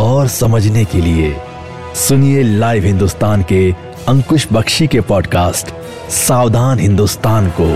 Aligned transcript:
और 0.00 0.28
समझने 0.28 0.84
के 0.84 0.98
लिए 0.98 1.34
सुनिए 1.94 2.42
लाइव 2.42 2.84
हिंदुस्तान 2.84 3.42
के 3.42 3.72
अंकुश 4.08 4.46
बख्शी 4.52 4.86
के 4.86 5.00
पॉडकास्ट 5.00 5.74
सावधान 6.10 6.78
हिंदुस्तान 6.78 7.50
को। 7.60 7.66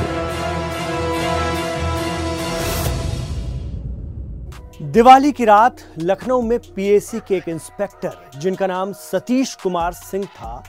दिवाली 4.82 5.32
की 5.32 5.44
रात 5.44 5.76
लखनऊ 5.98 6.42
में 6.42 6.58
पीएसी 6.58 7.18
के 7.18 7.34
एक 7.34 7.48
इंस्पेक्टर 7.48 8.40
जिनका 8.40 8.66
नाम 8.66 8.92
सतीश 8.92 9.54
कुमार 9.54 9.92
सिंह 9.92 10.24
था 10.24 10.62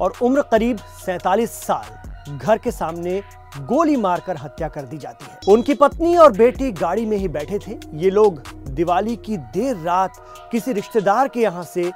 और 0.00 0.12
उम्र 0.22 0.42
करीब 0.42 0.78
सैतालीस 1.06 1.50
साल, 1.50 2.36
घर 2.38 2.58
के 2.58 2.70
सामने 2.70 3.22
गोली 3.60 3.96
मारकर 3.96 4.36
हत्या 4.36 4.68
कर 4.68 4.82
दी 4.82 4.98
जाती 4.98 5.24
है। 5.24 5.54
उनकी 5.54 5.74
पत्नी 5.74 6.16
और 6.16 6.32
बेटी 6.32 6.70
गाड़ी 6.72 7.06
में 7.06 7.16
ही 7.16 7.28
बैठे 7.28 7.58
थे। 7.58 7.76
ये 7.94 8.10
लोग 8.10 8.42
दिवाली 8.72 9.16
की 9.16 9.36
देर 9.36 9.76
रात 9.76 10.24
किसी 10.52 10.72
रिश्तेदार 10.72 11.28
के 11.28 11.40
यहाँ 11.40 11.62
से 11.64 11.90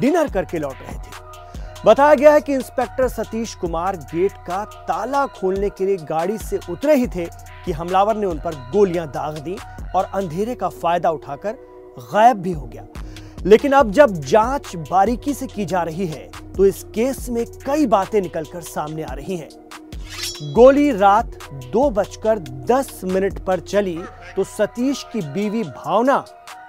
डिनर 0.00 0.30
करके 0.32 0.58
लौट 0.58 0.74
रहे 0.82 0.94
थे। 0.94 1.20
बताया 1.84 2.14
गया 2.14 2.32
है 2.32 2.40
कि 2.40 2.54
इंस्पेक्टर 2.54 3.08
सतीश 3.08 3.54
कुमार 3.54 3.96
गेट 4.14 4.32
का 4.46 4.64
ताला 4.88 5.26
खोलने 5.30 5.70
के 5.70 5.86
लिए 5.86 5.96
गाड़ी 6.08 6.38
से 6.38 6.60
उतरे 6.70 6.94
ही 6.94 7.06
थे 7.06 7.24
कि 7.64 7.72
हमलावर 7.72 8.16
ने 8.16 8.26
उन 8.26 8.38
पर 8.38 8.54
गोलियाँ 8.72 9.06
दाग 9.08 9.38
दी 9.38 9.56
और 9.96 10.10
अंधेरे 10.14 10.54
का 10.54 10.68
फ़ायदा 10.68 11.10
उठाकर 11.10 11.56
गायब 12.12 12.36
भी 12.36 12.52
हो 12.52 12.66
गया। 12.66 12.86
लेकिन 13.46 13.72
अब 13.72 13.90
जब 13.90 14.12
जाँच 14.14 14.74
बारीकी 14.90 15.34
से 15.34 15.46
की 15.46 15.64
जा 15.64 15.82
रही 15.82 16.06
है 16.06 16.30
तो 16.56 16.66
इस 16.66 16.82
केस 16.94 17.28
में 17.30 17.44
कई 17.66 17.86
बातें 17.86 18.20
निकलकर 18.20 18.60
सामने 18.62 19.02
आ 19.02 19.12
रही 19.12 19.36
हैं। 19.36 19.48
गोली 20.42 20.92
रात 20.92 21.38
दो 21.52 21.90
बजकर 21.90 22.38
दस 22.38 23.00
मिनट 23.04 23.38
पर 23.38 23.60
चली 23.60 23.98
तो 24.36 24.44
सतीश 24.44 25.06
की 25.12 25.20
बीवी 25.20 25.62
भावना 25.64 26.24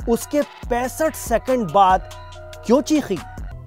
उसके 0.09 0.41
पैंसठ 0.41 1.15
सेकंड 1.15 1.71
बाद 1.71 2.09
क्यों 2.65 2.81
चीखी? 2.81 3.17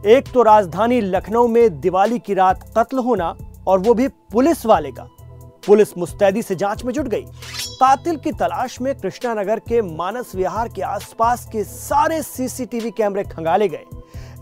एक 0.07 0.25
तो 0.35 0.43
राजधानी 0.43 1.01
लखनऊ 1.01 1.49
में 1.49 1.81
दिवाली 1.81 2.19
की 2.19 2.35
रात 2.35 2.75
कत्ल 2.79 2.99
होना 2.99 3.37
और 3.67 3.79
वो 3.79 3.95
भी 3.95 4.09
पुलिस 4.09 4.67
वाले 4.67 4.93
का। 4.93 5.09
पुलिस 5.67 5.99
मुस्तैदी 5.99 6.43
से 6.43 6.55
जाँच 6.55 6.85
में 6.85 6.93
जुट 6.93 7.09
गई। 7.09 7.25
कातिल 7.81 8.17
की 8.17 8.33
तलाश 8.33 8.81
में 8.81 8.95
कृष्णानगर 8.95 9.59
के 9.59 9.83
मानस 9.83 10.35
विहार 10.35 10.69
के 10.69 10.83
आसपास 10.83 11.49
के 11.53 11.65
सारे 11.65 12.23
सीसीटीवी 12.23 12.91
कैमरे 12.91 13.25
खंगाले 13.25 13.69
गए। 13.69 13.85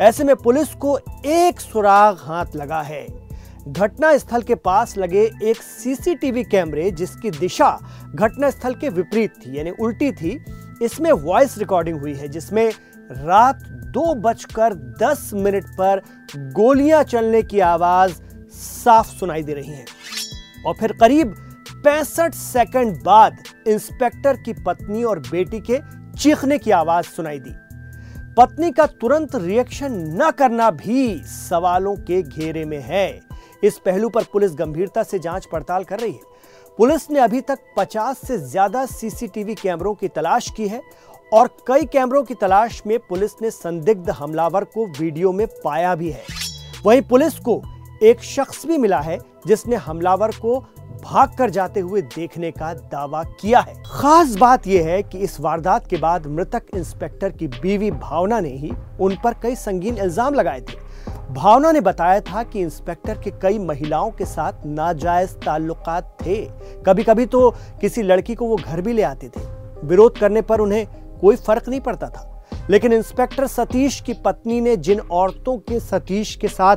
ऐसे 0.00 0.24
में 0.24 0.36
पुलिस 0.36 0.74
को 0.74 0.98
एक 1.26 1.60
सुराग 1.60 2.16
हाथ 2.20 2.46
लगा 2.56 2.82
है। 2.82 3.23
घटना 3.68 4.16
स्थल 4.18 4.42
के 4.42 4.54
पास 4.54 4.96
लगे 4.98 5.30
एक 5.42 5.56
सीसीटीवी 5.56 6.44
कैमरे 6.44 6.90
जिसकी 6.90 7.30
दिशा 7.30 7.78
घटना 8.14 8.50
स्थल 8.50 8.74
के 8.74 8.88
विपरीत 8.88 9.30
थी, 9.30 9.58
यानी 9.58 9.70
उल्टी 9.70 10.12
थी। 10.12 10.44
इसमें 10.82 11.12
वॉइस 11.12 11.58
रिकॉर्डिंग 11.58 12.00
हुई 12.00 12.14
है, 12.14 12.28
जिसमें 12.28 12.72
रात 13.10 13.56
दो 13.66 14.14
बजकर 14.14 14.74
दस 14.74 15.30
मिनट 15.34 15.64
पर 15.64 16.02
गोलियाँ 16.36 17.02
चलने 17.02 17.42
की 17.42 17.60
आवाज़ 17.60 18.12
साफ़ 18.50 19.06
सुनाई 19.06 19.42
दे 19.42 19.54
रही 19.54 19.70
है। 19.70 19.84
और 20.66 20.74
फिर 20.80 20.92
करीब 20.92 21.34
पैंसठ 21.84 22.34
सेकंड 22.34 23.02
बाद 23.02 23.36
इंस्पेक्टर 23.66 24.36
की 24.36 24.52
पत्नी 24.52 25.04
और 25.04 25.18
बेटी 25.18 25.60
के 25.60 25.78
चीखने 26.18 26.58
की 26.58 26.70
आवाज़ 26.70 27.04
सुनाई 27.04 27.38
दी। 27.38 27.54
पत्नी 28.36 28.70
का 28.70 28.86
तुरंत 28.86 29.34
रिएक्शन 29.34 30.18
न 30.22 30.30
करना 30.30 30.70
भी 30.70 31.18
सवालों 31.24 31.96
के 31.96 32.22
घेरे 32.22 32.64
में 32.64 32.80
है। 32.82 33.33
इस 33.64 33.78
पहलू 33.78 34.08
पर 34.08 34.24
पुलिस 34.32 34.54
गंभीरता 34.54 35.02
से 35.02 35.18
जाँच 35.18 35.46
पड़ताल 35.46 35.84
कर 35.84 35.98
रही 35.98 36.12
है। 36.12 36.32
पुलिस 36.78 37.10
ने 37.10 37.20
अभी 37.20 37.40
तक 37.40 37.58
50 37.76 38.24
से 38.26 38.38
ज़्यादा 38.40 38.84
सीसीटीवी 38.86 39.54
कैमरों 39.54 39.94
की 39.94 40.08
तलाश 40.08 40.50
की 40.50 40.68
है 40.68 40.82
और 41.32 41.48
कई 41.66 41.84
कैमरों 41.84 42.22
की 42.22 42.34
तलाश 42.34 42.82
में 42.86 42.98
पुलिस 42.98 43.32
ने 43.42 43.50
संदिग्ध 43.50 44.10
हमलावर 44.10 44.64
को 44.64 44.86
वीडियो 44.98 45.32
में 45.32 45.46
पाया 45.64 45.94
भी 45.94 46.10
है। 46.10 46.24
वहीं 46.84 47.02
पुलिस 47.02 47.38
को 47.38 47.62
एक 48.02 48.22
शख्स 48.24 48.66
भी 48.66 48.78
मिला 48.78 49.00
है 49.00 49.18
जिसने 49.46 49.76
हमलावर 49.78 50.30
को 50.32 50.58
भाग 51.02 51.34
कर 51.38 51.50
जाते 51.50 51.80
हुए 51.80 52.00
देखने 52.02 52.50
का 52.50 52.72
दावा 52.74 53.22
किया 53.40 53.60
है। 53.60 53.74
खास 53.86 54.34
बात 54.36 54.66
यह 54.66 54.86
है 54.86 55.02
कि 55.02 55.18
इस 55.18 55.38
वारदात 55.40 55.86
के 55.86 55.96
बाद 55.96 56.26
मृतक 56.26 56.66
इंस्पेक्टर 56.74 57.32
की 57.32 57.48
बीवी 57.48 57.90
भावना 57.90 58.40
ने 58.40 58.48
ही 58.48 58.70
उन 59.00 59.16
पर 59.24 59.34
कई 59.42 59.54
संगीन 59.56 59.98
इल्ज़ाम 59.98 60.34
लगाए 60.34 60.60
थे। 60.60 60.82
भावना 61.30 61.72
ने 61.72 61.80
बताया 61.80 62.20
था 62.20 62.42
कि 62.42 62.60
इंस्पेक्टर 62.60 63.18
के 63.18 63.30
कई 63.30 63.58
महिलाओं 63.58 64.10
के 64.10 64.24
साथ 64.24 64.52
नाजायज 64.66 65.30
ताल्लुकात 65.30 66.16
थे। 66.26 66.36
कभी 66.86 67.02
कभी 67.02 67.26
तो 67.26 67.50
किसी 67.80 68.02
लड़की 68.02 68.34
को 68.34 68.46
वो 68.46 68.56
घर 68.56 68.80
भी 68.80 68.92
ले 68.92 69.02
आते 69.02 69.28
थे। 69.28 69.40
विरोध 69.86 70.18
करने 70.18 70.42
पर 70.42 70.60
उन्हें 70.60 70.86
कोई 71.20 71.36
फ़र्क 71.36 71.68
नहीं 71.68 71.80
पड़ता 71.80 72.08
था। 72.08 72.30
लेकिन 72.70 72.92
इंस्पेक्टर 72.92 73.46
सतीश 73.46 74.00
की 74.00 74.12
पत्नी 74.12 74.60
ने 74.60 74.76
जिन 74.76 75.00
औरतों 75.00 75.58
के 75.58 75.80
सतीश 75.80 76.34
के 76.34 76.48
साथ 76.48 76.76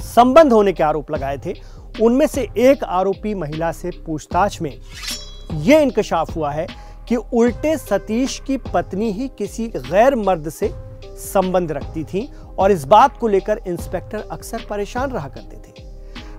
संबंध 0.00 0.52
होने 0.52 0.72
के 0.72 0.82
आरोप 0.82 1.10
लगाए 1.10 1.38
थे, 1.38 1.54
उनमें 2.02 2.26
से 2.26 2.48
एक 2.58 2.84
आरोपी 2.84 3.34
महिला 3.34 3.72
से 3.72 3.90
पूछताछ 4.06 4.62
में। 4.62 4.80
यह 5.52 5.78
इंकशाफ 5.78 6.36
हुआ 6.36 6.50
है 6.50 6.66
कि 7.08 7.16
उल्टे 7.16 7.76
सतीश 7.76 8.42
की 8.46 8.56
पत्नी 8.56 9.12
ही 9.12 9.28
किसी 9.28 9.66
गैर 9.66 10.14
मर्द 10.14 10.48
से 10.48 10.70
संबंध 11.04 11.72
रखती 11.72 12.04
थी 12.04 12.30
और 12.58 12.72
इस 12.72 12.84
बात 12.84 13.16
को 13.18 13.28
लेकर 13.28 13.60
इंस्पेक्टर 13.66 14.28
अक्सर 14.32 14.66
परेशान 14.70 15.10
रहा 15.10 15.28
करते 15.28 15.56
थे। 15.58 15.84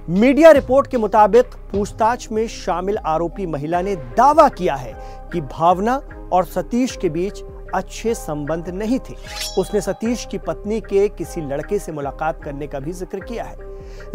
मीडिया 0.09 0.51
रिपोर्ट 0.51 0.88
के 0.88 0.97
मुताबिक 0.97 1.55
पूछताछ 1.72 2.31
में 2.31 2.47
शामिल 2.47 2.97
आरोपी 2.97 3.45
महिला 3.45 3.81
ने 3.81 3.95
दावा 3.95 4.47
किया 4.50 4.75
है 4.75 4.94
कि 5.33 5.41
भावना 5.41 6.01
और 6.33 6.45
सतीश 6.45 6.95
के 6.97 7.09
बीच 7.09 7.41
अच्छे 7.75 8.13
संबंध 8.13 8.69
नहीं 8.69 9.00
थे। 9.00 9.16
उसने 9.59 9.81
सतीश 9.81 10.25
की 10.31 10.38
पत्नी 10.38 10.79
के 10.81 11.07
किसी 11.09 11.41
लड़के 11.41 11.79
से 11.79 11.91
मुलाकात 11.91 12.44
करने 12.44 12.67
का 12.67 12.79
भी 12.79 12.91
ज़िक्र 12.94 13.19
किया 13.19 13.44
है। 13.44 13.55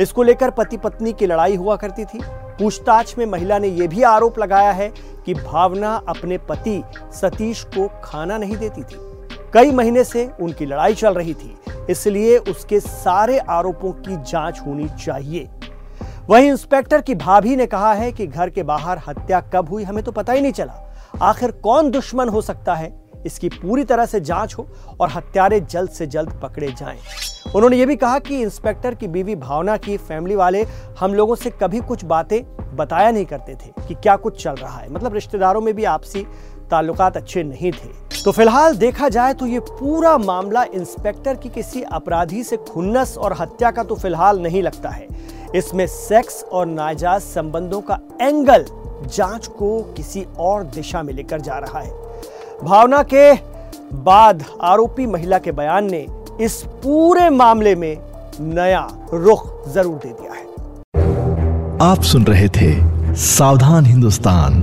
इसको 0.00 0.22
लेकर 0.22 0.50
पति 0.50 0.76
पत्नी 0.76 1.12
की 1.12 1.26
लड़ाई 1.26 1.56
हुआ 1.56 1.76
करती 1.76 2.04
थी। 2.04 2.20
पूछताछ 2.58 3.16
में 3.18 3.24
महिला 3.26 3.58
ने 3.58 3.68
यह 3.68 3.88
भी 3.88 4.02
आरोप 4.02 4.38
लगाया 4.38 4.72
है 4.72 4.88
कि 5.26 5.34
भावना 5.34 5.94
अपने 6.08 6.38
पति 6.48 6.82
सतीश 7.12 7.64
को 7.76 7.88
खाना 8.04 8.38
नहीं 8.38 8.56
देती 8.56 8.82
थी। 8.82 8.96
कई 9.54 9.70
महीने 9.70 10.04
से 10.04 10.30
उनकी 10.40 10.66
लड़ाई 10.66 10.94
चल 10.94 11.14
रही 11.14 11.34
थी। 11.34 11.56
इसलिए 11.90 12.36
उसके 12.38 12.80
सारे 12.80 13.38
आरोपों 13.38 13.92
की 13.92 14.16
जाँच 14.22 14.60
होनी 14.66 14.88
चाहिए। 15.04 15.48
वहीं 16.28 16.48
इंस्पेक्टर 16.48 17.00
की 17.00 17.14
भाभी 17.14 17.56
ने 17.56 17.66
कहा 17.66 17.92
है 17.92 18.10
कि 18.12 18.26
घर 18.26 18.50
के 18.50 18.62
बाहर 18.62 19.00
हत्या 19.08 19.40
कब 19.54 19.68
हुई 19.68 19.84
हमें 19.84 20.02
तो 20.04 20.12
पता 20.12 20.32
ही 20.32 20.40
नहीं 20.40 20.52
चला। 20.52 21.18
आखिर 21.22 21.50
कौन 21.52 21.90
दुश्मन 21.90 22.28
हो 22.28 22.40
सकता 22.42 22.74
है? 22.74 22.92
इसकी 23.26 23.48
पूरी 23.48 23.84
तरह 23.84 24.06
से 24.06 24.20
जाँच 24.20 24.54
हो 24.54 24.66
और 25.00 25.10
हत्यारे 25.10 25.60
जल्द 25.60 25.90
से 25.90 26.06
जल्द 26.06 26.40
पकड़े 26.42 26.68
जाएँ। 26.68 26.98
उन्होंने 27.54 27.76
ये 27.76 27.86
भी 27.86 27.96
कहा 27.96 28.18
कि 28.18 28.40
इंस्पेक्टर 28.42 28.94
की 28.94 29.08
बीवी 29.08 29.34
भावना 29.36 29.76
की 29.76 29.96
फैमिली 29.98 30.36
वाले 30.36 30.62
हम 31.00 31.14
लोगों 31.14 31.34
से 31.34 31.50
कभी 31.62 31.80
कुछ 31.80 32.04
बातें 32.04 32.42
बताया 32.76 33.10
नहीं 33.10 33.24
करते 33.24 33.54
थे 33.54 33.72
कि 33.88 33.94
क्या 33.94 34.16
कुछ 34.16 34.42
चल 34.42 34.54
रहा 34.54 34.78
है। 34.78 34.92
मतलब 34.92 35.14
रिश्तेदारों 35.14 35.60
में 35.60 35.74
भी 35.74 35.84
आपसी 35.84 36.26
ताल्लुकात 36.72 37.16
अच्छे 37.16 37.42
नहीं 37.42 37.72
थे। 37.72 37.88
तो 38.24 38.32
फ़िलहाल 38.32 38.76
देखा 38.76 39.08
जाए 39.08 39.34
तो 39.34 39.46
ये 39.46 39.60
पूरा 39.62 40.16
मामला 40.18 40.62
इंस्पेक्टर 40.74 41.36
की 41.36 41.48
किसी 41.48 41.82
अपराधी 41.92 42.42
से 42.44 42.56
खुन्नस 42.68 43.16
और 43.18 43.32
हत्या 43.40 43.70
का 43.70 43.82
तो 43.82 43.94
फ़िलहाल 43.94 44.40
नहीं 44.42 44.62
लगता 44.62 44.88
है। 44.88 45.06
इसमें 45.56 45.86
सेक्स 45.86 46.42
और 46.52 46.66
नाजायज 46.66 47.22
संबंधों 47.22 47.80
का 47.80 47.98
एंगल 48.20 48.64
जाँच 49.08 49.46
को 49.48 49.78
किसी 49.96 50.24
और 50.38 50.62
दिशा 50.74 51.02
में 51.02 51.12
लेकर 51.14 51.40
जा 51.40 51.58
रहा 51.58 51.80
है। 51.80 51.90
भावना 52.64 53.02
के 53.14 53.32
बाद 54.04 54.44
आरोपी 54.62 55.06
महिला 55.06 55.38
के 55.38 55.52
बयान 55.52 55.90
ने 55.90 56.06
इस 56.40 56.62
पूरे 56.84 57.28
मामले 57.30 57.74
में 57.74 57.96
नया 58.40 58.86
रुख 59.14 59.46
ज़रूर 59.68 59.96
दे 59.96 60.08
दिया 60.10 60.32
है। 60.32 60.44
आप 61.82 62.02
सुन 62.02 62.24
रहे 62.24 62.48
थे 62.50 62.74
सावधान 63.16 63.86
हिंदुस्तान। 63.86 64.62